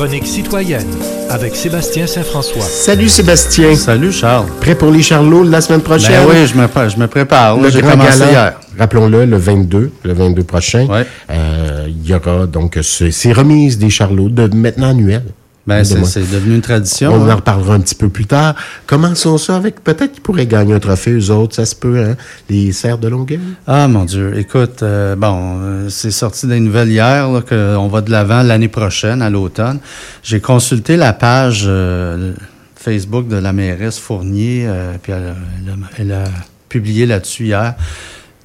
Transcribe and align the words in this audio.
chronique 0.00 0.26
citoyenne 0.26 0.86
avec 1.28 1.54
Sébastien 1.54 2.06
Saint-François. 2.06 2.62
Salut 2.62 3.10
Sébastien. 3.10 3.74
Salut 3.76 4.10
Charles. 4.12 4.46
Prêt 4.58 4.74
pour 4.74 4.90
les 4.90 5.02
Charlots 5.02 5.42
la 5.42 5.60
semaine 5.60 5.82
prochaine? 5.82 6.24
Ben 6.26 6.26
oui, 6.26 6.46
je 6.46 6.54
me, 6.56 6.88
je 6.88 6.96
me 6.96 7.06
prépare. 7.06 7.58
Le 7.58 7.68
J'ai 7.68 7.82
grand 7.82 7.90
commencé 7.90 8.18
gala, 8.20 8.30
hier. 8.30 8.60
Rappelons-le, 8.78 9.26
le 9.26 9.36
22, 9.36 9.90
le 10.02 10.12
22 10.14 10.42
prochain. 10.44 10.86
Ouais. 10.86 11.04
Euh, 11.30 11.86
Il 11.86 12.08
y 12.08 12.14
aura 12.14 12.46
donc 12.46 12.78
ce- 12.80 13.10
ces 13.10 13.34
remises 13.34 13.76
des 13.76 13.90
Charlots 13.90 14.30
de 14.30 14.46
maintenant 14.56 14.88
annuelles. 14.88 15.26
Ben, 15.70 15.84
c'est 15.84 16.30
devenu 16.30 16.56
une 16.56 16.60
tradition. 16.60 17.12
On 17.12 17.24
hein. 17.24 17.32
en 17.32 17.36
reparlera 17.36 17.74
un 17.74 17.80
petit 17.80 17.94
peu 17.94 18.08
plus 18.08 18.26
tard. 18.26 18.56
Commençons 18.86 19.38
ça 19.38 19.56
avec 19.56 19.84
peut-être 19.84 20.12
qu'ils 20.12 20.22
pourraient 20.22 20.46
gagner 20.46 20.74
un 20.74 20.80
trophée, 20.80 21.12
eux 21.12 21.30
autres, 21.30 21.54
ça 21.54 21.64
se 21.64 21.76
peut, 21.76 21.98
hein? 21.98 22.16
Les 22.48 22.72
serres 22.72 22.98
de 22.98 23.08
Longueuil? 23.08 23.40
Ah 23.66 23.86
mon 23.86 24.04
Dieu, 24.04 24.36
écoute, 24.36 24.82
euh, 24.82 25.14
bon, 25.14 25.60
euh, 25.60 25.88
c'est 25.88 26.10
sorti 26.10 26.46
des 26.48 26.58
nouvelles 26.58 26.90
hier 26.90 27.28
qu'on 27.48 27.88
va 27.88 28.00
de 28.00 28.10
l'avant 28.10 28.42
l'année 28.42 28.68
prochaine, 28.68 29.22
à 29.22 29.30
l'automne. 29.30 29.78
J'ai 30.22 30.40
consulté 30.40 30.96
la 30.96 31.12
page 31.12 31.64
euh, 31.66 32.32
Facebook 32.74 33.28
de 33.28 33.36
la 33.36 33.52
mairesse 33.52 33.98
Fournier, 33.98 34.64
euh, 34.66 34.94
puis 35.00 35.12
elle 35.98 36.12
a 36.12 36.24
publié 36.68 37.06
là-dessus 37.06 37.44
hier 37.44 37.74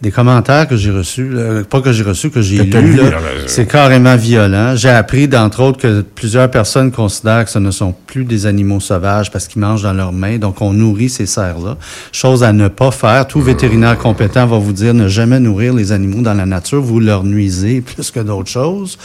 des 0.02 0.12
commentaires 0.12 0.67
que 0.67 0.76
j'ai 0.76 0.91
reçus, 0.91 1.30
là, 1.30 1.63
pas 1.63 1.80
que 1.80 1.94
j'ai 1.94 2.03
reçus, 2.03 2.30
que 2.30 2.41
j'ai 2.41 2.63
lus. 2.63 2.99
C'est 3.48 3.66
carrément 3.66 4.17
violent. 4.17 4.76
J'ai 4.76 4.90
appris, 4.90 5.27
d'entre 5.27 5.62
autres, 5.63 5.80
que 5.80 6.02
plusieurs 6.02 6.52
personnes 6.52 6.91
considèrent 6.91 7.45
que 7.45 7.52
ce 7.52 7.59
ne 7.59 7.72
sont 7.72 7.95
plus 8.05 8.26
des 8.26 8.45
animaux 8.45 8.81
sauvages 8.81 9.31
parce 9.31 9.48
qu'ils 9.48 9.62
mangent 9.62 9.84
dans 9.84 9.94
leurs 9.94 10.12
mains. 10.12 10.38
Donc, 10.38 10.62
on 10.62 10.73
nourrit 10.73 11.09
ces 11.09 11.26
cerfs-là. 11.26 11.77
Chose 12.12 12.44
à 12.44 12.52
ne 12.52 12.67
pas 12.67 12.91
faire. 12.91 13.26
Tout 13.26 13.41
vétérinaire 13.41 13.98
compétent 13.98 14.45
va 14.45 14.58
vous 14.58 14.73
dire 14.73 14.94
ne 14.94 15.08
jamais 15.08 15.39
nourrir 15.39 15.73
les 15.73 15.94
animaux 15.94 16.22
dans 16.22 16.34
la 16.34 16.45
nature. 16.45 16.81
Vous 16.81 17.00
leur 17.00 17.23
nuisez 17.23 17.81
plus 17.95 18.12
que 18.12 18.20
d'autres 18.20 18.50
choses. 18.50 18.98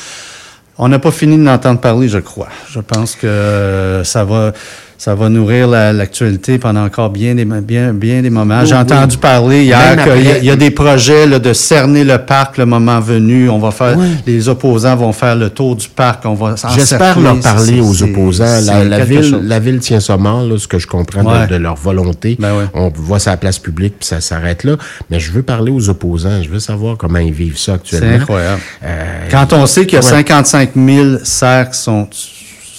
On 0.77 0.89
n'a 0.89 0.99
pas 0.99 1.11
fini 1.11 1.37
de 1.37 1.45
l'entendre 1.45 1.79
parler, 1.79 2.09
je 2.09 2.19
crois. 2.19 2.49
Je 2.71 2.81
pense 2.81 3.15
que 3.15 4.01
ça 4.03 4.25
va, 4.25 4.53
ça 5.01 5.15
va 5.15 5.31
nourrir 5.31 5.67
la- 5.67 5.95
l'actualité 5.95 6.59
pendant 6.59 6.85
encore 6.85 7.09
bien 7.09 7.35
des, 7.35 7.47
bien, 7.47 7.95
bien 7.95 8.21
des 8.21 8.29
moments. 8.29 8.67
J'ai 8.67 8.75
Oui, 8.75 8.81
entendu 8.83 9.17
parler 9.17 9.65
hier 9.65 9.97
qu'il 10.05 10.27
y, 10.45 10.51
a- 10.51 10.53
y 10.55 10.57
des 10.59 10.71
projets 10.71 11.27
là, 11.27 11.39
de 11.39 11.55
cerner 11.55 12.05
le 12.05 12.19
parc 12.19 12.59
le 12.59 12.67
moment 12.67 13.01
venu. 13.01 13.49
On 13.49 13.59
va 13.59 13.71
faire, 13.71 13.97
Oui. 13.97 14.09
les 14.27 14.51
opposants 14.51 14.97
vont 14.97 15.13
faire 15.15 15.37
le 15.37 15.49
tour 15.49 15.75
du 15.75 15.89
parc. 15.89 16.27
On 16.27 16.35
va 16.35 16.55
J'espère 16.75 17.19
leur 17.19 17.41
parler 17.41 17.81
aux 17.81 18.03
opposants. 18.03 18.61
La, 18.67 19.03
ville, 19.07 19.23
chose. 19.25 19.41
la 19.43 19.59
ville 19.59 19.79
tient 19.79 20.01
ça 20.01 20.19
mort, 20.19 20.43
là, 20.45 20.59
ce 20.59 20.69
que 20.69 20.79
je 20.79 20.87
comprends 20.87 21.23
de- 21.25 21.29
Ouais. 21.29 21.47
de, 21.47 21.57
leur 21.57 21.77
volonté. 21.77 22.37
Ben 22.39 22.55
ouais. 22.59 22.65
On 22.75 22.91
voit 22.95 23.17
la 23.25 23.39
place 23.39 23.59
publique, 23.59 23.95
puis 24.01 24.07
ça 24.07 24.21
s'arrête 24.21 24.65
là. 24.65 24.77
Mais 25.09 25.19
je 25.19 25.33
veux 25.33 25.43
parler 25.43 25.73
aux 25.73 25.89
opposants. 25.89 26.43
Je 26.43 26.51
veux 26.51 26.61
savoir 26.61 26.99
comment 26.99 27.21
ils 27.21 27.33
vivent 27.33 27.57
ça 27.59 27.73
actuellement. 27.75 28.07
C'est 28.11 28.17
incroyable. 28.21 28.61
Euh, 28.85 29.29
Quand 29.31 29.55
on 29.55 29.65
sait 29.65 29.87
qu'il 29.87 29.95
y 29.95 29.97
a 29.97 30.05
Ouais. 30.05 30.11
55 30.11 30.73
000 30.77 31.07
cerfs 31.25 31.71
qui 31.71 31.79
sont, 31.79 32.07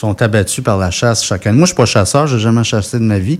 sont 0.02 0.22
abattus 0.22 0.64
par 0.64 0.78
la 0.78 0.90
chasse 0.92 1.24
chaque 1.24 1.46
année. 1.48 1.58
Moi, 1.58 1.66
je 1.66 1.70
suis 1.70 1.76
pas 1.76 1.86
chasseur, 1.86 2.28
j'ai 2.28 2.40
jamais 2.40 2.64
chassé 2.64 2.98
de 2.98 3.04
ma 3.04 3.20
vie, 3.20 3.40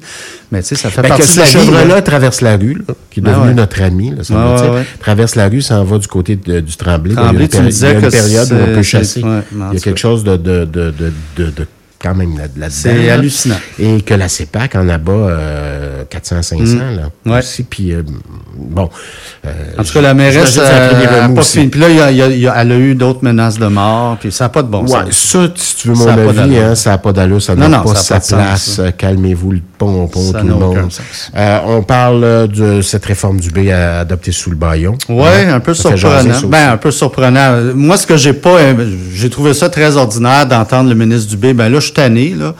mais 0.52 0.62
tu 0.62 0.70
sais, 0.70 0.76
ça 0.76 0.90
fait 0.90 1.02
Ben, 1.02 1.10
que 1.10 1.18
partie 1.18 1.28
ce 1.28 1.36
de 1.36 1.40
la 1.42 1.46
chevre-là 1.48 1.86
là. 1.86 2.02
traverse 2.02 2.42
la 2.42 2.56
rue, 2.56 2.76
là, 2.88 2.94
qui 3.10 3.20
est 3.20 3.24
Ben 3.24 3.32
devenu 3.34 3.48
ouais. 3.50 3.54
notre 3.56 3.82
ami, 3.82 4.12
là, 4.16 4.24
ça 4.24 4.34
Ouais, 4.36 4.52
veut 4.52 4.62
dire. 4.62 4.72
ouais, 4.72 4.78
ouais. 4.80 4.86
traverse 5.00 5.36
la 5.36 5.50
rue, 5.50 5.62
ça 5.62 5.80
en 5.80 5.84
va 5.84 5.98
du 5.98 6.08
côté 6.08 6.36
de- 6.36 6.60
du 6.60 6.76
Tremblay. 6.78 7.16
Tremblay, 7.16 7.46
il 7.46 7.54
y 7.54 7.58
a 7.58 7.62
une, 7.62 7.66
péri- 7.70 7.76
il 7.76 7.82
y 7.82 7.86
a 7.86 7.92
une 7.94 8.02
que 8.02 8.10
période 8.10 8.52
où 8.52 8.56
on 8.56 8.76
peut 8.76 8.84
chasser. 8.84 9.24
ouais, 9.24 9.40
il 9.52 9.74
y 9.74 9.78
a 9.78 9.80
quelque 9.82 10.00
chose 10.00 10.24
de, 10.24 10.38
de, 10.38 10.66
de, 10.66 10.92
de, 10.92 11.14
de, 11.38 11.46
de- 11.52 11.68
quand 12.02 12.16
même 12.16 12.38
là-. 12.38 12.68
C'est 12.70 13.08
là. 13.08 13.14
hallucinant. 13.14 13.56
Et 13.80 14.02
que 14.02 14.14
la 14.14 14.28
CEPAC 14.30 14.76
en 14.76 14.88
abat 14.90 15.12
euh, 15.12 16.04
400-500, 16.12 16.78
là. 16.96 17.10
Mm. 17.26 17.32
Ouais. 17.32 17.40
Aussi, 17.40 17.64
puis 17.64 17.94
euh, 17.94 18.04
bon. 18.58 18.90
euh, 19.46 19.50
En 19.78 19.84
tout 19.84 19.94
cas, 19.94 20.02
la 20.02 20.14
mairesse 20.14 20.58
euh. 20.62 21.28
Puis 21.70 21.80
là, 21.80 21.90
y 21.90 22.00
a- 22.02 22.12
y 22.12 22.22
a- 22.22 22.28
il 22.28 22.40
y 22.40 22.48
a- 22.48 22.56
elle 22.58 22.72
a 22.72 22.78
eu 22.78 22.96
d'autres 22.96 23.24
menaces 23.24 23.58
de 23.58 23.68
mort, 23.68 24.18
puis 24.20 24.32
ça 24.32 24.46
n'a 24.46 24.50
pas 24.50 24.64
de 24.64 24.68
bon 24.68 24.84
Ouais, 24.84 24.90
sens. 25.12 25.12
ça, 25.12 25.48
si 25.56 25.76
tu 25.78 25.88
veux 25.90 25.94
mon 25.96 26.08
avis, 26.08 26.58
hein, 26.58 26.76
ça 26.76 26.92
n'a 26.92 26.98
pas 26.98 27.14
d'allure, 27.14 27.42
ça 27.42 27.56
n'a 27.56 27.70
pas 27.80 27.96
sa 27.96 28.16
pas 28.16 28.22
sens, 28.22 28.34
place. 28.34 28.82
Calmez-vous 28.98 29.52
le 29.52 29.62
pompon, 29.78 30.32
Ça 30.32 30.40
tout 30.42 30.48
le 30.48 30.54
monde. 30.56 30.78
on 31.68 31.84
parle 31.84 32.48
de 32.50 32.82
cette 32.82 33.06
réforme 33.06 33.40
du 33.40 33.50
B 33.52 33.70
adoptée 33.70 34.32
sous 34.32 34.50
le 34.50 34.56
baillon. 34.56 34.98
Ouais, 35.10 35.46
Hein? 35.48 35.56
un 35.56 35.60
peu 35.60 35.74
Ça 35.74 35.96
surprenant. 35.96 36.24
jaser, 36.34 36.48
Ben, 36.48 36.72
un 36.72 36.78
peu 36.78 36.92
surprenant. 36.92 37.58
Moi, 37.76 37.98
ce 37.98 38.06
que 38.08 38.18
j'ai 38.18 38.34
pas, 38.34 38.58
j'ai 39.14 39.30
trouvé 39.30 39.54
ça 39.54 39.70
très 39.70 39.96
ordinaire 39.98 40.46
d'entendre 40.46 40.90
le 40.90 40.96
ministre 40.96 41.30
Dubé. 41.30 41.54
Ben 41.54 41.70
là, 41.70 41.80
je 41.80 41.91
suis 41.92 41.96
tanné, 41.96 42.36
là. 42.36 42.54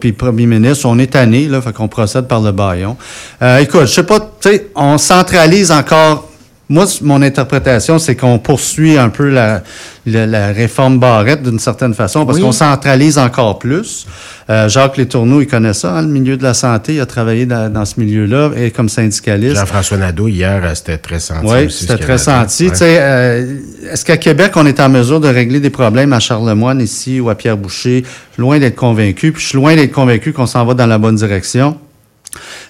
Puis 0.00 0.12
premier 0.12 0.46
ministre, 0.46 0.86
on 0.86 0.98
est 0.98 1.12
tanné, 1.12 1.48
là. 1.48 1.60
Fait 1.60 1.72
qu'on 1.72 1.88
procède 1.88 2.26
par 2.26 2.40
le 2.40 2.52
baillon. 2.52 2.96
Euh, 3.42 3.58
écoute, 3.58 3.82
je 3.82 3.92
sais 3.92 4.02
pas, 4.02 4.20
tu 4.20 4.50
sais, 4.50 4.70
on 4.74 4.98
centralise 4.98 5.70
encore. 5.70 6.31
Moi, 6.68 6.86
mon 7.02 7.20
interprétation, 7.20 7.98
c'est 7.98 8.16
qu'on 8.16 8.38
poursuit 8.38 8.96
un 8.96 9.10
peu 9.10 9.28
la, 9.28 9.62
la, 10.06 10.26
la 10.26 10.46
réforme 10.52 10.98
Barrette 10.98 11.42
d'une 11.42 11.58
certaine 11.58 11.92
façon, 11.92 12.24
parce 12.24 12.38
Oui. 12.38 12.44
qu'on 12.44 12.52
centralise 12.52 13.18
encore 13.18 13.58
plus. 13.58 14.06
Euh, 14.48 14.68
Jacques 14.70 14.96
Létourneau, 14.96 15.42
il 15.42 15.46
connaît 15.46 15.74
ça, 15.74 15.92
hein, 15.92 16.02
le 16.02 16.08
milieu 16.08 16.36
de 16.38 16.42
la 16.42 16.54
santé. 16.54 16.94
Il 16.94 17.00
a 17.00 17.04
travaillé 17.06 17.44
dans, 17.44 17.70
dans 17.70 17.84
ce 17.84 18.00
milieu-là, 18.00 18.52
et 18.56 18.70
comme 18.70 18.88
syndicaliste. 18.88 19.56
Jean-François 19.56 19.98
Nadeau, 19.98 20.28
hier, 20.28 20.62
c'était 20.74 20.96
très 20.98 21.20
senti. 21.20 21.46
Oui, 21.46 21.70
c'était 21.70 21.98
très 21.98 22.16
senti. 22.16 22.64
Ouais. 22.66 22.70
Tu 22.70 22.76
sais, 22.76 22.96
euh, 23.00 23.54
Est-ce 23.90 24.04
qu'à 24.04 24.16
Québec, 24.16 24.52
on 24.54 24.64
est 24.64 24.80
en 24.80 24.88
mesure 24.88 25.20
de 25.20 25.28
régler 25.28 25.60
des 25.60 25.70
problèmes 25.70 26.12
à 26.14 26.20
Charlemagne 26.20 26.80
ici 26.80 27.20
ou 27.20 27.28
à 27.28 27.34
Pierre-Boucher? 27.34 28.02
Je 28.04 28.34
suis 28.34 28.40
loin 28.40 28.58
d'être 28.58 28.76
convaincu. 28.76 29.32
Puis 29.32 29.42
je 29.42 29.48
suis 29.48 29.56
loin 29.58 29.74
d'être 29.76 29.92
convaincu 29.92 30.32
qu'on 30.32 30.46
s'en 30.46 30.64
va 30.64 30.72
dans 30.72 30.86
la 30.86 30.96
bonne 30.96 31.16
direction. 31.16 31.76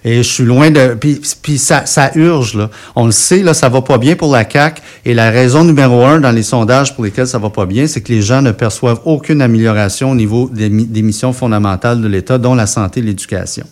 Et 0.05 0.19
je 0.23 0.29
suis 0.29 0.45
loin 0.45 0.71
de... 0.71 0.95
Puis, 0.99 1.21
puis 1.43 1.59
ça, 1.59 1.87
ça 1.87 2.11
urge, 2.17 2.55
là. 2.55 2.71
On 2.97 3.07
le 3.07 3.13
sait, 3.13 3.43
là, 3.43 3.55
ça 3.55 3.69
va 3.69 3.83
pas 3.83 3.99
bien 3.99 4.17
pour 4.17 4.33
la 4.33 4.49
CAQ. 4.49 4.83
Et 5.05 5.15
la 5.15 5.31
raison 5.31 5.65
numéro 5.65 6.05
un 6.05 6.21
dans 6.21 6.31
les 6.33 6.43
sondages 6.43 6.95
pour 6.95 7.05
lesquels 7.05 7.27
ça 7.27 7.39
va 7.39 7.51
pas 7.51 7.67
bien, 7.67 7.87
c'est 7.87 8.01
que 8.01 8.13
les 8.13 8.23
gens 8.23 8.43
ne 8.43 8.51
perçoivent 8.51 9.01
aucune 9.05 9.41
amélioration 9.43 10.11
au 10.11 10.15
niveau 10.15 10.51
des, 10.53 10.69
mi- 10.69 10.87
des 10.87 11.03
missions 11.03 11.33
fondamentales 11.33 12.01
de 12.01 12.09
l'État, 12.09 12.39
dont 12.39 12.55
la 12.55 12.67
santé 12.67 13.01
et 13.01 13.03
l'éducation. 13.05 13.65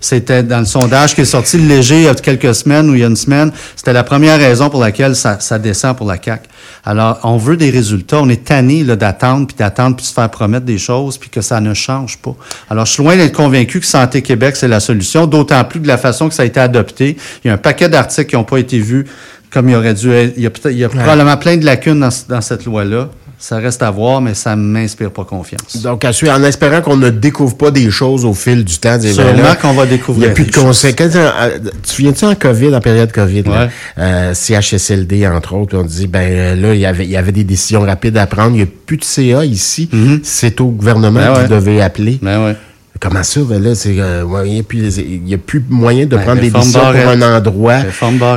C'était 0.00 0.42
dans 0.42 0.60
le 0.60 0.66
sondage 0.66 1.14
qui 1.14 1.20
est 1.20 1.24
sorti 1.26 1.58
le 1.58 1.66
léger 1.68 1.96
il 1.96 2.02
y 2.04 2.08
a 2.08 2.14
quelques 2.14 2.54
semaines 2.54 2.88
ou 2.88 2.94
il 2.94 3.00
y 3.00 3.04
a 3.04 3.08
une 3.08 3.16
semaine. 3.16 3.52
C'était 3.76 3.92
la 3.92 4.04
première 4.04 4.38
raison 4.38 4.70
pour 4.70 4.80
laquelle 4.80 5.14
ça, 5.14 5.38
ça 5.40 5.58
descend 5.58 5.96
pour 5.96 6.06
la 6.06 6.16
CAQ. 6.22 6.48
Alors, 6.86 7.18
on 7.24 7.36
veut 7.38 7.56
des 7.56 7.70
résultats. 7.70 8.18
On 8.20 8.28
est 8.28 8.44
tanné 8.44 8.84
là, 8.84 8.94
d'attendre, 8.96 9.46
puis 9.46 9.56
d'attendre, 9.56 9.96
puis 9.96 10.02
de 10.04 10.08
se 10.08 10.12
faire 10.12 10.28
promettre 10.30 10.66
des 10.66 10.76
choses, 10.78 11.16
puis 11.18 11.30
que 11.30 11.40
ça 11.40 11.60
ne 11.60 11.72
change 11.74 12.18
pas. 12.18 12.34
Alors, 12.68 12.84
je 12.86 12.92
suis 12.92 13.02
loin 13.02 13.16
d'être 13.16 13.34
convaincu 13.34 13.80
que 13.80 13.86
Santé 13.86 14.20
Québec, 14.22 14.56
c'est 14.56 14.68
la 14.68 14.80
solution, 14.80 15.26
d'autant 15.26 15.64
plus 15.64 15.78
que 15.80 15.84
de 15.84 15.88
la 15.88 15.98
façon 15.98 16.28
que 16.28 16.34
ça 16.34 16.42
a 16.42 16.46
été 16.46 16.60
adopté, 16.60 17.16
il 17.44 17.48
y 17.48 17.50
a 17.50 17.54
un 17.54 17.58
paquet 17.58 17.88
d'articles 17.88 18.28
qui 18.30 18.36
n'ont 18.36 18.44
pas 18.44 18.58
été 18.58 18.78
vus 18.78 19.06
comme 19.50 19.68
il 19.68 19.76
aurait 19.76 19.94
dû 19.94 20.10
être. 20.12 20.34
Il 20.36 20.42
y 20.42 20.46
a, 20.46 20.50
peut-être- 20.50 20.72
il 20.74 20.78
y 20.78 20.84
a 20.84 20.88
probablement 20.88 21.36
plein 21.36 21.56
de 21.56 21.64
lacunes 21.64 22.06
dans 22.28 22.40
cette 22.40 22.64
loi-là. 22.66 23.08
Ça 23.46 23.58
reste 23.58 23.82
à 23.82 23.90
voir, 23.90 24.22
mais 24.22 24.32
ça 24.32 24.56
ne 24.56 24.62
m'inspire 24.62 25.10
pas 25.10 25.24
confiance. 25.24 25.82
Donc, 25.82 26.06
à 26.06 26.14
suivre, 26.14 26.32
en 26.32 26.42
espérant 26.44 26.80
qu'on 26.80 26.96
ne 26.96 27.10
découvre 27.10 27.58
pas 27.58 27.70
des 27.70 27.90
choses 27.90 28.24
au 28.24 28.32
fil 28.32 28.64
du 28.64 28.78
temps. 28.78 28.98
Sûrement 28.98 29.54
qu'on 29.60 29.74
va 29.74 29.84
Il 29.84 29.90
n'y 29.90 29.96
découvrir 29.98 30.30
a 30.30 30.32
plus 30.32 30.46
de 30.46 30.54
conséquences. 30.54 31.14
Euh, 31.14 31.58
Tu 31.62 31.80
te 31.82 31.88
souviens-tu 31.90 32.24
en 32.24 32.34
COVID, 32.36 32.74
en 32.74 32.80
période 32.80 33.12
COVID, 33.12 33.42
là, 33.42 33.68
euh, 33.98 34.32
CHSLD, 34.32 35.26
entre 35.26 35.56
autres, 35.56 35.76
on 35.76 35.82
dit, 35.82 36.06
ben 36.06 36.20
euh, 36.22 36.54
là, 36.56 36.72
il 36.72 36.80
y 36.80 36.86
avait, 36.86 37.04
il 37.04 37.10
y 37.10 37.18
avait 37.18 37.32
des 37.32 37.44
décisions 37.44 37.82
rapides 37.82 38.16
à 38.16 38.26
prendre. 38.26 38.52
Il 38.52 38.56
n'y 38.56 38.62
a 38.62 38.66
plus 38.86 38.96
de 38.96 39.04
CA 39.04 39.44
ici. 39.44 39.90
C'est 40.22 40.62
au 40.62 40.68
gouvernement 40.68 41.20
Ben 41.20 41.42
ouais. 41.42 41.48
devait 41.48 41.82
appeler. 41.82 42.18
Ben 42.22 42.46
ouais. 42.46 42.56
Comment 43.06 43.22
ça? 43.22 43.40
Ben 43.46 43.62
là, 43.62 43.74
c'est, 43.74 43.96
euh, 43.98 44.22
ouais, 44.22 44.48
il 44.48 44.54
n'y 44.54 44.60
a, 44.60 44.62
plus- 44.62 44.96
il 44.96 45.28
y 45.28 45.34
a 45.34 45.38
plus 45.38 45.62
moyen 45.68 46.06
de 46.06 46.16
Ben, 46.16 46.22
prendre 46.22 46.40
des 46.40 46.50
décisions 46.50 46.80
pour 46.80 47.10
un 47.10 47.36
endroit. 47.36 47.74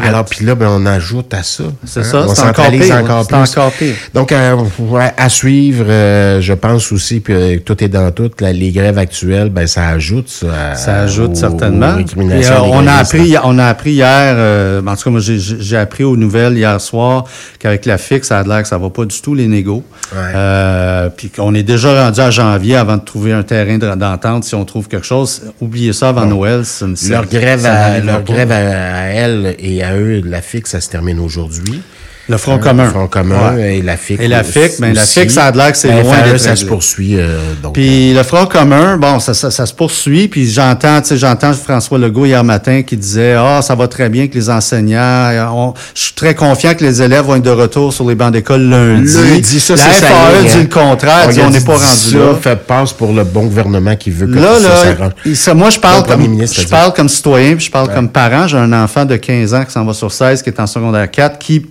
Alors, 0.03 0.25
puis 0.25 0.45
là, 0.45 0.55
ben, 0.55 0.67
on 0.69 0.85
ajoute 0.85 1.33
à 1.33 1.41
ça. 1.41 1.63
C'est 1.85 2.01
hein? 2.01 2.03
ça, 2.03 2.25
on 2.27 2.35
c'est 2.35 2.41
encore 2.41 2.69
pire, 2.71 2.95
encore 2.97 3.27
plus. 3.27 3.35
encore 3.37 3.71
pire. 3.71 3.95
Donc, 4.13 4.31
euh, 4.33 4.57
ouais, 4.79 5.13
à 5.15 5.29
suivre, 5.29 5.85
euh, 5.87 6.41
je 6.41 6.51
pense 6.51 6.91
aussi, 6.91 7.21
puis 7.21 7.61
tout 7.65 7.81
est 7.81 7.87
dans 7.87 8.11
tout, 8.11 8.29
là, 8.41 8.51
les 8.51 8.71
grèves 8.71 8.97
actuelles, 8.97 9.49
ben 9.49 9.67
ça 9.67 9.87
ajoute 9.87 10.27
ça. 10.27 10.47
à- 10.71 10.75
Ça 10.75 10.95
ajoute 11.01 11.31
aux- 11.31 11.35
certainement. 11.35 11.93
aux 11.95 11.99
Et, 12.29 12.49
on 12.61 12.85
a 12.87 12.91
appris, 12.93 13.35
on 13.45 13.57
a 13.59 13.65
appris 13.67 13.91
hier, 13.93 14.81
en 14.85 14.95
tout 14.95 15.03
cas 15.03 15.09
moi 15.11 15.21
j'ai- 15.21 15.77
appris 15.77 16.03
aux 16.03 16.17
nouvelles 16.17 16.57
hier 16.57 16.81
soir 16.81 17.23
qu'avec 17.59 17.85
la 17.85 17.97
fixe, 17.97 18.27
ça 18.27 18.39
a 18.39 18.43
l'air 18.43 18.63
que 18.63 18.67
ça 18.67 18.77
va 18.77 18.89
pas 18.89 19.05
du 19.05 19.21
tout 19.21 19.33
les 19.33 19.47
négos. 19.47 19.83
Ouais. 20.13 21.09
Puis 21.15 21.29
qu'on 21.29 21.53
est 21.55 21.63
déjà 21.63 22.03
rendu 22.05 22.19
à 22.19 22.31
janvier 22.31 22.75
avant 22.75 22.97
de 22.97 23.03
trouver 23.03 23.31
un 23.31 23.43
terrain 23.43 23.77
de- 23.77 23.95
d'entente 23.95 24.43
si 24.43 24.55
on 24.57 24.65
trouve 24.65 24.87
quelque 24.87 25.05
chose. 25.05 25.43
Oubliez 25.61 25.93
ça 25.93 26.09
avant 26.09 26.25
Noël. 26.25 26.63
Leur 27.09 27.25
grève, 27.25 27.61
ça 27.61 27.73
à, 27.85 27.99
leur 27.99 28.23
grève 28.23 28.51
à, 28.51 28.57
à 28.57 29.03
elle 29.07 29.55
et 29.59 29.83
à 29.83 29.95
eux, 29.95 30.21
la 30.25 30.41
fixe, 30.41 30.71
ça 30.71 30.81
se 30.81 30.89
termine 30.89 31.19
aujourd'hui. 31.19 31.81
Le 32.29 32.37
Front 32.37 32.55
Hein, 32.55 32.59
commun. 32.59 32.83
Le 32.85 32.89
Front 32.89 33.07
commun 33.07 33.55
Ouais. 33.55 33.77
et 33.77 33.81
la 33.81 33.95
FIC. 33.95 34.19
Et 34.19 34.27
la 34.27 34.43
FIC, 34.43 34.79
ben, 34.81 34.93
la. 34.93 35.01
FIC, 35.03 35.31
ça 35.31 35.45
a 35.45 35.51
l'air 35.51 35.71
que 35.71 35.77
c'est 35.77 35.87
La 35.87 36.01
loin 36.01 36.13
FAE, 36.13 36.23
d'être 36.31 36.37
ça 36.39 36.55
se 36.57 36.65
poursuit. 36.65 37.15
euh, 37.17 37.39
donc, 37.63 37.73
Puis 37.73 38.13
le 38.13 38.23
Front 38.23 38.45
commun, 38.47 38.97
bon, 38.97 39.19
ça, 39.19 39.33
ça, 39.33 39.49
ça 39.49 39.65
se 39.65 39.73
poursuit. 39.73 40.27
Puis 40.27 40.49
j'entends, 40.51 40.99
tu 41.01 41.07
sais, 41.09 41.17
j'entends 41.17 41.53
François 41.53 41.97
Legault 41.97 42.25
hier 42.25 42.43
matin 42.43 42.81
qui 42.81 42.97
disait, 42.97 43.35
ah, 43.37 43.61
ça 43.61 43.75
va 43.75 43.87
très 43.87 44.09
bien 44.09 44.27
que 44.27 44.33
les 44.33 44.49
enseignants, 44.49 44.97
euh, 44.99 45.45
on- 45.53 45.73
je 45.95 46.01
suis 46.01 46.13
très 46.13 46.35
confiant 46.35 46.73
que 46.73 46.83
les 46.83 47.01
élèves 47.01 47.23
vont 47.25 47.35
être 47.35 47.43
de 47.43 47.49
retour 47.49 47.93
sur 47.93 48.07
les 48.09 48.15
bancs 48.15 48.33
d'école 48.33 48.61
lundi. 48.63 49.13
Lundi, 49.15 49.59
ça, 49.61 49.75
La 49.75 49.81
c'est 49.83 49.99
ça 50.01 50.07
FAE 50.07 50.13
y 50.13 50.45
est, 50.45 50.49
dit 50.49 50.57
hein. 50.57 50.61
le 50.63 50.67
contraire, 50.73 51.29
dit 51.29 51.39
on 51.41 51.49
n'est 51.49 51.61
pas 51.61 51.77
ça, 51.77 51.87
rendu 51.87 52.17
là. 52.33 52.35
fait 52.41 52.55
passe 52.57 52.91
pour 52.91 53.13
le 53.13 53.23
bon 53.23 53.45
gouvernement 53.45 53.95
qui 53.95 54.09
veut 54.11 54.27
que 54.27 54.37
Là, 54.37 54.59
ça 54.59 54.67
là, 54.69 54.75
s'arrange. 54.95 55.11
ça, 55.33 55.53
moi, 55.53 55.69
je 55.69 55.79
parle 55.79 56.05
comme, 56.05 56.21
ministre 56.21 56.59
je 56.61 56.67
parle 56.67 56.91
comme 56.93 57.07
citoyen, 57.07 57.55
puis 57.55 57.65
je 57.67 57.71
parle 57.71 57.93
comme 57.93 58.09
parent. 58.09 58.47
J'ai 58.47 58.57
un 58.57 58.73
enfant 58.73 59.05
de 59.05 59.15
15 59.15 59.53
ans 59.53 59.63
qui 59.63 59.71
s'en 59.71 59.85
va 59.85 59.93
sur 59.93 60.11
16, 60.11 60.41
qui 60.41 60.49
est 60.49 60.59
en 60.59 60.67
secondaire 60.67 61.09
4, 61.09 61.39
qui 61.39 61.65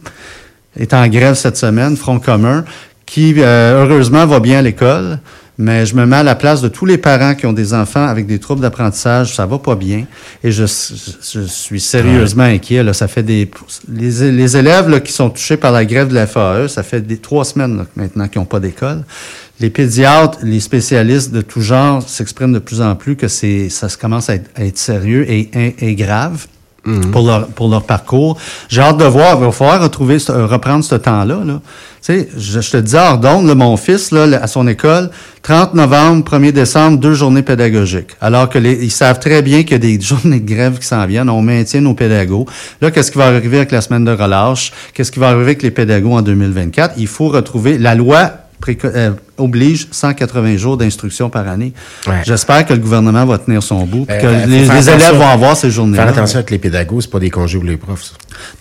est 0.79 0.95
en 0.95 1.07
grève 1.09 1.35
cette 1.35 1.57
semaine, 1.57 1.97
Front 1.97 2.19
commun, 2.19 2.65
qui, 3.07 3.35
euh, 3.39 3.85
heureusement, 3.85 4.27
va 4.27 4.41
bien 4.41 4.59
à 4.59 4.63
l'école. 4.63 5.19
mais 5.59 5.87
je 5.87 5.95
me 5.95 6.05
mets 6.05 6.17
à 6.17 6.23
la 6.23 6.35
place 6.35 6.61
de 6.61 6.69
tous 6.69 6.85
les 6.85 6.99
parents 6.99 7.35
qui 7.35 7.47
ont 7.47 7.53
des 7.53 7.73
enfants 7.73 8.07
avec 8.07 8.27
des 8.27 8.39
troubles 8.39 8.61
d'apprentissage, 8.61 9.35
ça 9.35 9.47
va 9.47 9.59
pas 9.59 9.75
bien, 9.75 10.05
et 10.45 10.53
je, 10.53 10.65
je 10.65 11.41
suis 11.41 11.81
sérieusement 11.81 12.43
inquiet. 12.43 12.83
Là, 12.83 12.93
ça 12.93 13.09
fait 13.09 13.23
des 13.23 13.51
les, 13.91 14.33
les 14.33 14.57
élèves 14.57 14.89
là, 14.91 15.01
qui 15.01 15.13
sont 15.13 15.31
touchés 15.31 15.57
par 15.57 15.73
la 15.73 15.85
grève 15.85 16.09
de 16.09 16.15
la 16.15 16.27
FAE, 16.27 16.69
ça 16.69 16.83
fait 16.83 17.01
des 17.01 17.19
trois 17.19 17.45
semaines 17.45 17.79
là, 17.79 17.87
maintenant 17.97 18.29
qu'ils 18.29 18.41
n'ont 18.41 18.47
pas 18.47 18.61
d'école. 18.61 19.05
Les 19.59 19.71
pédiatres, 19.71 20.39
les 20.43 20.61
spécialistes 20.61 21.33
de 21.33 21.41
tout 21.41 21.63
genre 21.63 22.07
s'expriment 22.07 22.53
de 22.53 22.59
plus 22.59 22.83
en 22.83 22.95
plus 22.95 23.17
que 23.17 23.27
c'est 23.29 23.71
ça 23.71 23.89
commence 23.99 24.29
à 24.29 24.35
être, 24.35 24.51
à 24.55 24.65
être 24.65 24.77
sérieux 24.77 25.25
et, 25.31 25.49
et, 25.55 25.89
et 25.89 25.95
grave. 25.95 26.47
Mhm. 26.87 27.11
pour, 27.11 27.27
leur, 27.27 27.47
pour 27.49 27.69
leur 27.69 27.83
parcours. 27.83 28.39
J'ai 28.69 28.81
hâte 28.81 28.99
de 28.99 29.05
voir. 29.05 29.37
Il 29.39 29.45
va 29.45 29.53
falloir 29.53 29.83
retrouver, 29.83 30.19
euh, 30.31 30.47
reprendre 30.47 30.85
ce 30.85 30.95
temps-là. 30.95 31.39
Là. 31.45 31.61
Tu 32.05 32.13
sais, 32.15 32.29
je, 32.37 32.61
je 32.61 32.71
te 32.71 32.77
dis 32.77 32.95
là, 32.95 33.19
mon 33.55 33.77
fils, 33.77 34.13
là, 34.13 34.23
à 34.41 34.47
son 34.47 34.69
école, 34.69 35.11
30 35.43 35.75
novembre, 35.75 36.25
1er 36.25 36.53
décembre, 36.53 36.99
deux 36.99 37.15
journées 37.15 37.43
pédagogiques. 37.43 38.11
Alors 38.21 38.49
que 38.49 38.59
les, 38.59 38.85
ils 38.85 38.91
savent 38.91 39.19
très 39.19 39.43
bien 39.43 39.63
qu'il 39.63 39.73
y 39.73 39.75
a 39.75 39.79
des 39.79 40.01
journées 40.01 40.41
de 40.41 40.49
grève 40.49 40.79
qui 40.79 40.87
s'en 40.87 41.05
viennent. 41.07 41.29
On 41.29 41.43
maintient 41.43 41.81
nos 41.81 41.95
pédagogues. 41.95 42.49
Là, 42.81 42.91
qu'est-ce 42.91 43.11
qui 43.11 43.19
va 43.19 43.27
arriver 43.27 43.57
avec 43.59 43.73
la 43.73 43.81
semaine 43.81 44.05
de 44.05 44.13
relâche? 44.13 44.73
Qu'est-ce 44.95 45.11
qui 45.11 45.19
va 45.19 45.29
arriver 45.29 45.43
avec 45.43 45.63
les 45.63 45.71
pédagogues 45.73 46.13
en 46.13 46.23
2024? 46.23 46.95
Il 46.99 47.09
faut 47.09 47.29
retrouver 47.29 47.79
la 47.79 47.95
loi 47.95 48.31
euh, 48.85 49.11
oblige 49.39 49.89
180 49.91 50.57
jours 50.57 50.77
d'instruction 50.77 51.29
par 51.29 51.47
année. 51.49 51.73
Ouais. 52.07 52.23
J'espère 52.25 52.65
que 52.67 52.73
le 52.73 52.79
gouvernement 52.79 53.25
va 53.27 53.39
tenir 53.39 53.63
son 53.63 53.85
bout, 53.85 54.07
Euh, 54.11 54.21
que 54.21 54.49
les, 54.49 54.65
élèves 54.65 55.15
vont 55.17 55.29
avoir 55.29 55.57
ces 55.57 55.71
journées-là. 55.71 56.05
Faire 56.07 56.13
attention 56.13 56.39
avec 56.39 56.51
les 56.51 56.59
pédagogues, 56.59 57.03
c'est 57.03 57.11
pas 57.11 57.19
des 57.19 57.31
congés 57.31 57.59
pour 57.59 57.69
les 57.69 57.77
profs. 57.77 58.05
ça. 58.05 58.13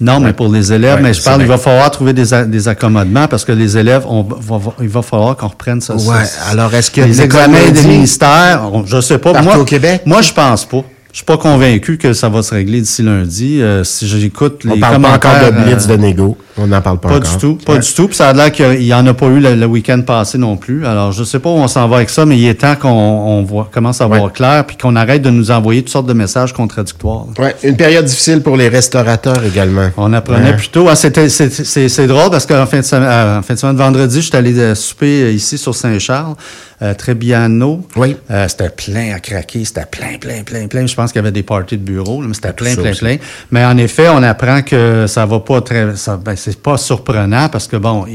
Non, 0.01 0.19
mais 0.19 0.33
pour 0.33 0.49
les 0.51 0.71
élèves, 0.73 0.95
Ouais, 0.97 1.01
mais 1.01 1.13
je 1.13 1.21
parle, 1.23 1.41
il 1.41 1.47
va 1.47 1.57
falloir 1.57 1.89
trouver 1.91 2.13
des, 2.13 2.25
des 2.47 2.67
accommodements 2.67 3.27
parce 3.27 3.45
que 3.45 3.51
les 3.51 3.77
élèves, 3.77 4.03
on, 4.07 4.23
va, 4.23 4.57
va- 4.57 4.73
il 4.81 4.87
va 4.89 5.01
falloir 5.01 5.35
qu'on 5.37 5.47
reprenne 5.47 5.81
ça. 5.81 5.95
Ouais, 5.95 6.25
ça- 6.25 6.45
alors 6.51 6.73
est-ce 6.73 6.91
que 6.91 7.01
les 7.01 7.21
examens 7.21 7.69
des 7.71 7.83
ministères, 7.83 8.69
on- 8.71 8.85
je 8.85 9.01
sais 9.01 9.17
pas. 9.17 9.33
Partout 9.33 9.47
moi, 9.49 9.57
au 9.59 9.65
Québec? 9.65 10.01
Moi, 10.05 10.21
je 10.21 10.31
pense 10.33 10.65
pas. 10.65 10.83
Je 11.15 11.19
suis 11.19 11.25
pas 11.25 11.37
convaincu 11.37 11.97
que 11.97 12.11
ça 12.11 12.27
va 12.27 12.43
se 12.43 12.53
régler 12.53 12.81
d'ici 12.81 13.01
lundi. 13.01 13.61
Euh, 13.61 13.85
si 13.85 14.05
j'écoute 14.05 14.65
les 14.65 14.73
On 14.73 14.79
parle 14.81 15.01
pas 15.01 15.13
encore 15.13 15.45
de 15.45 15.51
blitz 15.63 15.85
euh, 15.85 15.95
de 15.95 15.95
négo. 15.95 16.37
On 16.57 16.67
n'en 16.67 16.81
parle 16.81 16.99
pas, 16.99 17.07
pas 17.07 17.15
encore. 17.19 17.31
du 17.31 17.37
tout, 17.37 17.55
pas 17.65 17.73
Ouais. 17.75 17.79
du 17.79 17.93
tout. 17.93 18.07
Puis 18.07 18.17
ça 18.17 18.27
a 18.27 18.33
l'air 18.33 18.51
qu'il 18.51 18.83
y 18.83 18.93
en 18.93 19.07
a 19.07 19.13
pas 19.13 19.27
eu 19.27 19.39
le, 19.39 19.55
le 19.55 19.65
week-end 19.65 20.01
passé 20.01 20.37
non 20.37 20.57
plus. 20.57 20.85
Alors, 20.85 21.13
je 21.13 21.23
sais 21.23 21.39
pas 21.39 21.49
où 21.49 21.53
on 21.53 21.69
s'en 21.69 21.87
va 21.87 21.95
avec 21.95 22.09
ça, 22.09 22.25
mais 22.25 22.37
il 22.37 22.45
est 22.45 22.55
temps 22.55 22.75
qu'on 22.75 22.89
on 22.89 23.43
voit, 23.43 23.69
commence 23.71 24.01
à 24.01 24.07
voir 24.07 24.33
clair, 24.33 24.65
puis 24.67 24.75
qu'on 24.75 24.97
arrête 24.97 25.21
de 25.21 25.29
nous 25.29 25.51
envoyer 25.51 25.83
toutes 25.83 25.91
sortes 25.93 26.05
de 26.07 26.11
messages 26.11 26.51
contradictoires. 26.51 27.27
Ouais, 27.39 27.55
une 27.63 27.77
période 27.77 28.03
difficile 28.03 28.41
pour 28.41 28.57
les 28.57 28.67
restaurateurs 28.67 29.41
également. 29.45 29.91
On 29.95 30.11
apprenait 30.11 30.49
Ouais. 30.49 30.57
plutôt. 30.57 30.89
Ah, 30.89 30.97
c'était, 30.97 31.29
c'est, 31.29 32.07
drôle 32.07 32.29
parce 32.29 32.45
qu'en 32.45 32.65
fin 32.65 32.79
de 32.79 32.83
semaine, 32.85 33.07
euh, 33.09 33.39
en 33.39 33.41
fin 33.41 33.53
de 33.53 33.59
semaine, 33.59 33.77
vendredi, 33.77 34.17
je 34.17 34.27
suis 34.27 34.35
allé 34.35 34.53
euh, 34.59 34.75
souper 34.75 35.33
ici 35.33 35.57
sur 35.57 35.73
Saint-Charles, 35.73 36.35
euh, 36.81 36.93
Trebbiano. 36.93 37.85
Oui. 37.95 38.15
Euh, 38.29 38.47
c'était 38.47 38.69
plein 38.69 39.13
à 39.15 39.19
craquer, 39.19 39.65
c'était 39.65 39.85
plein, 39.85 40.17
plein, 40.19 40.43
plein, 40.43 40.67
plein. 40.67 40.85
Je 40.85 40.95
pense 40.95 41.11
qu'il 41.11 41.19
y 41.19 41.23
avait 41.23 41.31
des 41.31 41.43
parties 41.43 41.77
de 41.77 41.83
bureau, 41.83 42.21
là, 42.21 42.27
mais 42.27 42.33
c'était 42.33 42.53
plein, 42.53 42.75
plein, 42.75 42.93
plein. 42.93 43.17
Mais 43.51 43.63
en 43.63 43.77
effet, 43.77 44.09
on 44.09 44.23
apprend 44.23 44.61
que 44.61 45.05
ça 45.07 45.25
va 45.25 45.39
pas 45.39 45.61
très, 45.61 45.95
ça, 45.95 46.17
ben, 46.17 46.35
c'est 46.35 46.61
pas 46.61 46.77
surprenant 46.77 47.49
parce 47.49 47.67
que 47.67 47.77
bon, 47.77 48.05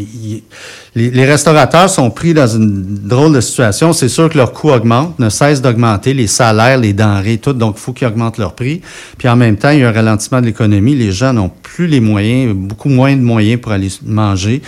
les, 0.94 1.10
les 1.10 1.24
restaurateurs 1.24 1.88
sont 1.88 2.10
pris 2.10 2.34
dans 2.34 2.48
une 2.48 2.82
drôle 3.08 3.34
de 3.34 3.40
situation. 3.40 3.92
C'est 3.92 4.08
sûr 4.08 4.28
que 4.28 4.36
leurs 4.36 4.52
coûts 4.52 4.70
augmentent, 4.70 5.18
ne 5.18 5.28
cessent 5.28 5.62
d'augmenter, 5.62 6.14
les 6.14 6.26
salaires, 6.26 6.78
les 6.78 6.92
denrées, 6.92 7.38
tout. 7.38 7.52
Donc, 7.52 7.76
il 7.78 7.80
faut 7.80 7.92
qu'ils 7.92 8.08
augmentent 8.08 8.38
leur 8.38 8.54
prix. 8.54 8.80
Puis 9.18 9.28
en 9.28 9.36
même 9.36 9.56
temps, 9.56 9.70
il 9.70 9.80
y 9.80 9.84
a 9.84 9.88
un 9.88 9.92
ralentissement 9.92 10.40
de 10.40 10.46
l'économie. 10.46 10.94
Les 10.94 11.12
gens 11.12 11.32
n'ont 11.32 11.50
plus 11.62 11.86
les 11.86 12.00
moyens, 12.00 12.54
beaucoup 12.54 12.88
moins 12.88 13.14
de 13.14 13.22
moyens 13.22 13.60
pour 13.60 13.72
aller 13.72 13.88
manger. 14.04 14.62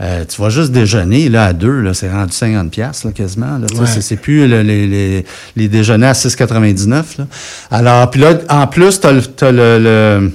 Euh, 0.00 0.24
tu 0.28 0.42
vas 0.42 0.50
juste 0.50 0.72
déjeuner 0.72 1.30
là 1.30 1.46
à 1.46 1.52
deux, 1.54 1.80
là, 1.80 1.94
c'est 1.94 2.10
rendu 2.10 2.32
50 2.32 2.70
pièces 2.70 3.04
là 3.04 3.12
quasiment. 3.12 3.56
Là, 3.58 3.66
Tu 3.66 3.78
Ouais. 3.80 3.86
c'est, 3.86 4.16
plus 4.16 4.46
le- 4.46 4.60
les, 4.60 4.86
les, 4.86 5.24
les 5.56 5.68
déjeuners 5.68 6.08
à 6.08 6.12
6,99. 6.12 7.18
Là. 7.18 7.26
Alors, 7.70 8.10
puis 8.10 8.20
là, 8.20 8.34
en 8.50 8.66
plus, 8.66 9.00
t'as 9.00 9.12
le, 9.12 9.22
t'as 9.22 9.50
le, 9.52 9.78
le- 9.78 10.32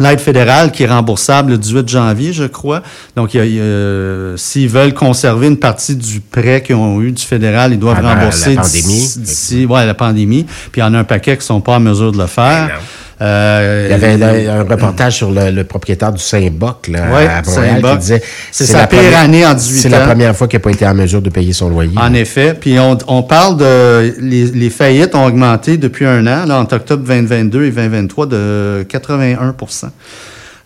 L'aide 0.00 0.20
fédérale 0.20 0.72
qui 0.72 0.84
est 0.84 0.86
remboursable 0.86 1.50
le 1.52 1.58
18 1.58 1.86
janvier, 1.86 2.32
je 2.32 2.44
crois. 2.44 2.82
Donc, 3.14 3.34
il 3.34 3.36
y 3.36 3.40
a- 3.40 3.44
il 3.44 3.54
y 3.56 3.60
a- 3.60 4.36
s'ils 4.38 4.68
veulent 4.68 4.94
conserver 4.94 5.48
une 5.48 5.58
partie 5.58 5.94
du 5.94 6.20
prêt 6.20 6.62
qu'ils 6.62 6.76
ont 6.76 7.02
eu 7.02 7.12
du 7.12 7.22
fédéral, 7.22 7.72
ils 7.74 7.78
doivent 7.78 7.98
Avant 7.98 8.14
rembourser 8.14 8.54
la 8.54 8.62
d'ici- 8.62 8.82
pandémie. 8.82 9.12
d'ici 9.18 9.66
ouais, 9.66 9.84
la 9.84 9.92
pandémie. 9.92 10.44
Puis 10.44 10.80
il 10.80 10.80
y 10.80 10.82
en 10.82 10.94
a 10.94 10.98
un 11.00 11.04
paquet 11.04 11.36
qui 11.36 11.44
sont 11.44 11.60
pas 11.60 11.76
en 11.76 11.80
mesure 11.80 12.10
de 12.10 12.16
le 12.18 12.26
faire. 12.26 12.80
Euh, 13.22 13.86
Il 13.88 13.92
y 13.92 14.22
avait 14.22 14.48
un 14.48 14.64
reportage 14.64 15.16
sur 15.16 15.30
le, 15.30 15.50
le 15.50 15.64
propriétaire 15.64 16.12
du 16.12 16.20
Saint-Boc 16.22 16.88
là, 16.88 17.00
Ouais, 17.14 17.26
à 17.26 17.42
Montréal 17.42 17.82
qui 17.92 17.98
disait 17.98 18.22
C'est 18.50 18.66
sa 18.66 18.86
pire 18.86 18.98
première- 19.00 19.20
année 19.20 19.46
en 19.46 19.54
18 19.54 19.80
C'est 19.80 19.88
la 19.88 20.02
ans. 20.02 20.06
première 20.06 20.34
fois 20.36 20.48
qu'il 20.48 20.58
n'a 20.58 20.62
pas 20.62 20.70
été 20.72 20.86
en 20.86 20.94
mesure 20.94 21.22
de 21.22 21.30
payer 21.30 21.52
son 21.52 21.68
loyer. 21.68 21.92
En 21.96 22.12
effet. 22.14 22.54
Puis 22.60 22.78
on, 22.80 22.98
on 23.06 23.22
parle 23.22 23.56
de 23.58 24.14
les, 24.20 24.46
les 24.46 24.70
faillites 24.70 25.14
ont 25.14 25.24
augmenté 25.24 25.76
depuis 25.76 26.04
un 26.06 26.26
an, 26.26 26.46
là, 26.46 26.58
entre 26.58 26.76
octobre 26.76 27.04
2022 27.06 27.64
et 27.64 27.70
2023, 27.70 28.26
de 28.26 28.86
81 28.88 29.54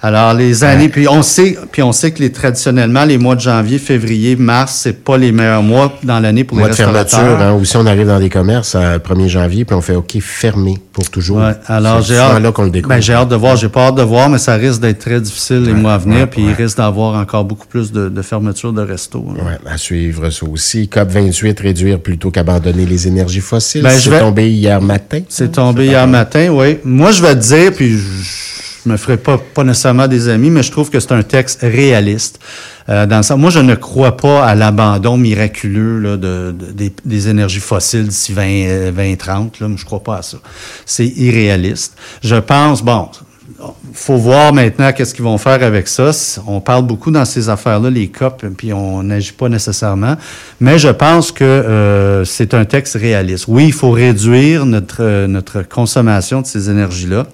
alors 0.02 0.34
les 0.34 0.62
années, 0.62 0.88
puis 0.88 1.08
on 1.08 1.22
sait, 1.22 1.56
puis 1.72 1.82
on 1.82 1.90
sait 1.92 2.10
que 2.10 2.20
les 2.20 2.30
traditionnellement 2.30 3.04
les 3.04 3.18
mois 3.18 3.34
de 3.34 3.40
janvier, 3.40 3.78
février, 3.78 4.36
mars, 4.36 4.80
c'est 4.82 5.02
pas 5.04 5.16
les 5.16 5.32
meilleurs 5.32 5.62
mois 5.62 5.92
dans 6.02 6.20
l'année 6.20 6.44
pour 6.44 6.58
Mois 6.58 6.66
les 6.68 6.72
de 6.72 6.76
fermeture, 6.76 7.18
restaurateurs. 7.18 7.40
hein, 7.48 7.54
ou 7.54 7.64
si 7.64 7.76
on 7.76 7.86
arrive 7.86 8.06
dans 8.06 8.18
des 8.20 8.28
commerces 8.28 8.74
à 8.74 8.98
1er 8.98 9.28
janvier, 9.28 9.64
puis 9.64 9.74
on 9.74 9.80
fait 9.80 9.94
OK, 9.96 10.18
fermé 10.20 10.74
pour 10.92 11.08
toujours. 11.10 11.38
Ouais, 11.38 11.52
alors 11.66 12.02
j'ai 12.02 12.18
hâte, 12.18 12.42
là 12.42 12.52
qu'on 12.52 12.64
le 12.64 12.70
découvre. 12.70 12.94
ben, 12.94 13.00
j'ai 13.00 13.14
hâte 13.14 13.28
de 13.30 13.36
voir, 13.36 13.56
j'ai 13.56 13.68
pas 13.68 13.86
hâte 13.88 13.94
de 13.96 14.02
voir, 14.02 14.28
mais 14.28 14.38
ça 14.38 14.54
risque 14.54 14.80
d'être 14.80 14.98
très 14.98 15.20
difficile 15.20 15.62
les 15.64 15.72
mois 15.72 15.94
à 15.94 15.98
venir, 15.98 16.20
ouais, 16.20 16.26
puis 16.26 16.42
il 16.42 16.52
risque 16.52 16.76
d'avoir 16.76 17.14
encore 17.18 17.44
beaucoup 17.44 17.66
plus 17.66 17.90
de, 17.90 18.08
de 18.08 18.22
fermetures 18.22 18.72
de 18.72 18.82
restos. 18.82 19.24
hein. 19.30 19.44
Ouais, 19.46 19.58
à 19.72 19.78
suivre 19.78 20.28
ça 20.30 20.46
aussi. 20.46 20.88
COP 20.88 21.08
28, 21.10 21.58
réduire 21.60 22.00
plutôt 22.00 22.30
qu'abandonner 22.30 22.84
les 22.86 23.08
énergies 23.08 23.40
fossiles. 23.40 23.82
Ben, 23.82 23.90
je 23.90 24.00
c'est 24.00 24.10
vais- 24.10 24.20
tombé 24.20 24.50
hier 24.50 24.80
matin. 24.82 25.20
C'est 25.28 25.52
tombé 25.52 25.86
hier 25.86 26.06
matin, 26.06 26.48
oui. 26.52 26.78
Moi, 26.84 27.10
je 27.12 27.22
vais 27.22 27.34
te 27.34 27.40
dire, 27.40 27.72
puis 27.72 27.96
je, 27.96 28.55
je 28.86 28.92
me 28.92 28.96
ferai 28.96 29.16
pas, 29.16 29.36
pas 29.38 29.64
nécessairement 29.64 30.06
des 30.06 30.28
amis, 30.28 30.48
mais 30.48 30.62
je 30.62 30.70
trouve 30.70 30.90
que 30.90 31.00
c'est 31.00 31.12
un 31.12 31.22
texte 31.22 31.60
réaliste. 31.62 32.38
Euh, 32.88 33.04
dans 33.06 33.16
le 33.16 33.22
sens- 33.24 33.38
moi, 33.38 33.50
je 33.50 33.58
ne 33.58 33.74
crois 33.74 34.16
pas 34.16 34.46
à 34.46 34.54
l'abandon 34.54 35.16
miraculeux 35.16 36.16
des, 37.04 37.28
énergies 37.28 37.58
fossiles 37.58 38.06
d'ici 38.06 38.32
20, 38.32 38.42
euh, 38.44 38.92
2030. 38.92 39.58
Là, 39.58 39.68
je 39.76 39.84
crois 39.84 40.02
pas 40.02 40.18
à 40.18 40.22
ça. 40.22 40.38
C'est 40.84 41.06
irréaliste. 41.06 41.96
Je 42.22 42.36
pense, 42.36 42.82
bon, 42.82 43.08
faut 43.92 44.16
voir 44.16 44.52
maintenant 44.52 44.92
qu'est-ce 44.92 45.14
qu'ils 45.14 45.24
vont 45.24 45.38
faire 45.38 45.62
avec 45.64 45.88
ça. 45.88 46.12
On 46.46 46.60
parle 46.60 46.86
beaucoup 46.86 47.10
dans 47.10 47.24
ces 47.24 47.48
affaires-là, 47.48 47.90
les 47.90 48.08
COP, 48.08 48.44
puis 48.56 48.72
on 48.72 49.02
n'agit 49.02 49.32
pas 49.32 49.48
nécessairement. 49.48 50.16
Mais 50.60 50.78
je 50.78 50.88
pense 50.88 51.32
que 51.32 51.42
euh, 51.42 52.24
c'est 52.24 52.54
un 52.54 52.64
texte 52.64 52.94
réaliste. 52.94 53.46
Oui, 53.48 53.66
il 53.66 53.72
faut 53.72 53.90
réduire 53.90 54.64
notre, 54.64 55.02
euh, 55.02 55.26
notre 55.26 55.62
consommation 55.62 56.42
de 56.42 56.46
ces 56.46 56.70
énergies-là. 56.70 57.26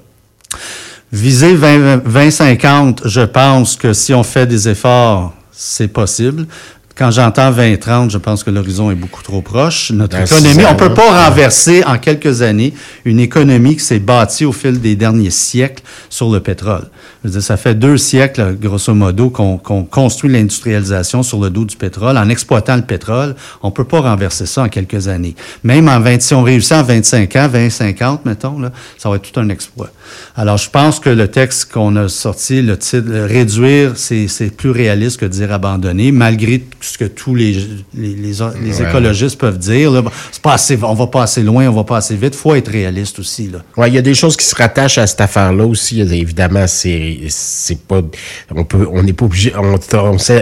Viser 1.13 1.55
20 1.55 1.99
2050, 2.05 3.03
je 3.05 3.21
pense 3.21 3.77
que 3.77 3.93
si 3.93 4.15
on 4.15 4.23
fait 4.23 4.47
des 4.47 4.67
efforts, 4.71 5.35
c'est 5.51 5.89
possible. 5.89 6.47
Quand 6.97 7.11
j'entends 7.11 7.51
2030, 7.51 8.11
je 8.11 8.19
pense 8.19 8.45
que 8.45 8.51
l'horizon 8.51 8.91
est 8.91 8.95
beaucoup 8.95 9.23
trop 9.23 9.41
proche. 9.41 9.91
Notre 9.93 10.19
Dans 10.19 10.25
économie, 10.25 10.65
on 10.71 10.75
peut 10.75 10.89
là. 10.89 10.95
pas 10.95 11.25
renverser 11.27 11.83
en 11.85 11.99
quelques 11.99 12.43
années 12.43 12.75
une 13.05 13.19
économie 13.19 13.77
qui 13.77 13.85
s'est 13.85 13.99
bâtie 13.99 14.45
au 14.45 14.53
fil 14.53 14.81
des 14.81 14.95
derniers 14.95 15.31
siècles 15.31 15.83
sur 16.11 16.31
le 16.31 16.41
pétrole. 16.41 16.85
Je 17.23 17.29
veux 17.29 17.33
dire, 17.35 17.43
ça 17.43 17.57
fait 17.57 17.75
deux 17.75 17.97
siècles, 17.97 18.57
grosso 18.61 18.93
modo, 18.95 19.31
qu'on 19.31 19.59
construit 19.85 20.31
l'industrialisation 20.31 21.23
sur 21.23 21.41
le 21.41 21.51
dos 21.51 21.65
du 21.65 21.77
pétrole. 21.77 22.19
En 22.19 22.29
exploitant 22.29 22.77
le 22.77 22.83
pétrole, 22.83 23.37
on 23.63 23.71
peut 23.71 23.85
pas 23.85 24.01
renverser 24.01 24.45
ça 24.45 24.63
en 24.63 24.69
quelques 24.69 25.09
années. 25.09 25.37
Même 25.63 25.89
en 25.89 26.01
20, 26.01 26.21
si 26.21 26.35
on 26.35 26.43
réussit 26.43 26.73
en 26.73 26.83
25 26.83 27.37
ans, 27.37 27.49
20, 27.49 27.71
50, 27.71 28.25
mettons, 28.27 28.59
là, 28.59 28.73
ça 28.99 29.09
va 29.09 29.17
être 29.17 29.31
tout 29.31 29.39
un 29.41 29.49
exploit. 29.49 29.91
Alors, 30.37 30.59
je 30.59 30.69
pense 30.69 31.01
que 31.01 31.11
le 31.11 31.29
texte 31.29 31.73
qu'on 31.73 31.95
a 31.97 32.09
sorti, 32.09 32.61
le 32.61 32.77
titre 32.77 33.11
réduire, 33.11 33.93
c'est 33.95 34.29
c'est 34.29 34.51
plus 34.55 34.71
réaliste 34.71 35.21
que 35.21 35.27
de 35.27 35.31
dire 35.31 35.53
abandonner, 35.53 36.13
malgré 36.13 36.65
ce 36.85 36.99
que 36.99 37.05
tous 37.05 37.35
les, 37.35 37.53
les, 37.95 38.15
les, 38.15 38.15
les 38.17 38.41
Ouais. 38.43 38.89
écologistes 38.89 39.39
peuvent 39.39 39.59
dire. 39.59 39.91
là. 39.91 40.03
C'est 40.31 40.43
pas 40.43 40.55
assez, 40.55 40.79
on 40.83 40.95
va 40.95 41.07
pas 41.07 41.23
assez 41.25 41.43
loin, 41.43 41.69
on 41.69 41.73
va 41.73 41.85
pas 41.85 41.99
assez 41.99 42.17
vite. 42.17 42.35
faut 42.35 42.55
être 42.55 42.71
réaliste 42.71 43.19
aussi. 43.19 43.51
Ouais, 43.77 43.89
il 43.89 43.95
y 43.95 43.99
a 43.99 44.03
des 44.03 44.15
choses 44.15 44.37
qui 44.37 44.45
se 44.45 44.55
rattachent 44.55 44.99
à 44.99 45.07
cette 45.07 45.21
affaire-là 45.21 45.65
aussi. 45.67 46.01
Évidemment, 46.01 46.67
c'est 46.67 47.19
c'est 47.29 47.79
pas 47.81 48.01
on 48.55 48.65
peut 48.65 48.87
on 48.91 49.03
n'est 49.03 49.13
pas 49.13 49.25
obligé 49.27 49.53
on 49.57 49.79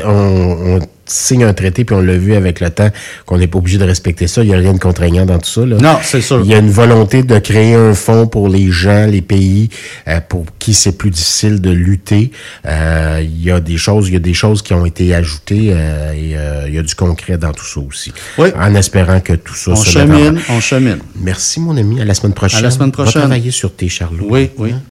on, 0.04 0.76
on 0.76 0.80
signe 1.11 1.45
un 1.45 1.52
traité 1.52 1.85
puis 1.85 1.95
on 1.95 2.00
l'a 2.00 2.17
vu 2.17 2.35
avec 2.35 2.61
le 2.61 2.71
temps 2.71 2.90
qu'on 3.26 3.38
n'est 3.38 3.47
pas 3.47 3.59
obligé 3.59 3.79
de 3.79 3.85
respecter 3.85 4.26
ça. 4.26 4.43
Il 4.43 4.50
y 4.50 4.55
a 4.55 4.59
rien 4.59 4.73
de 4.73 4.79
contraignant 4.79 5.26
dans 5.26 5.38
tout 5.38 5.49
ça. 5.50 5.67
Là. 5.67 5.76
Non, 5.76 5.99
c'est 6.02 6.21
sûr. 6.21 6.40
Il 6.45 6.50
y 6.50 6.55
a 6.55 6.59
une 6.59 6.71
volonté 6.71 7.23
de 7.23 7.38
créer 7.38 7.75
un 7.75 7.95
fonds 7.95 8.26
pour 8.26 8.49
les 8.49 8.71
gens, 8.71 9.07
les 9.07 9.23
pays 9.23 9.69
euh, 10.09 10.21
pour 10.29 10.45
qui 10.59 10.75
c'est 10.75 10.97
plus 10.97 11.11
difficile 11.11 11.61
de 11.61 11.71
lutter. 11.71 12.31
Euh, 12.67 13.21
il 13.23 13.43
y 13.43 13.50
a 13.50 13.61
des 13.61 13.76
choses, 13.76 14.09
il 14.09 14.14
y 14.14 14.17
a 14.17 14.21
des 14.21 14.35
choses 14.35 14.62
qui 14.62 14.73
ont 14.75 14.87
été 14.87 15.14
ajoutées 15.14 15.71
euh, 15.73 16.12
et 16.12 16.69
il 16.69 16.75
y 16.75 16.79
a 16.79 16.83
du 16.83 16.95
concret 16.95 17.37
dans 17.38 17.52
tout 17.52 17.64
ça 17.64 17.81
aussi. 17.81 18.12
Oui. 18.38 18.49
En 18.59 18.75
espérant 18.75 19.21
que 19.21 19.33
tout 19.35 19.55
ça 19.55 19.73
On 19.73 19.76
se 19.76 19.90
chemine, 19.90 20.40
on 20.49 20.61
chemine. 20.61 20.99
Merci 21.17 21.61
mon 21.61 21.76
ami, 21.76 22.00
à 22.00 22.05
la 22.05 22.14
semaine 22.14 22.35
prochaine. 22.35 22.61
À 22.61 22.62
la 22.62 22.71
semaine 22.71 22.90
Va 22.90 23.02
prochaine. 23.05 23.23
travailler 23.23 23.50
sur 23.50 23.75
tes 23.75 23.88
charlots. 23.88 24.26
Oui, 24.31 24.50
oui. 24.59 24.75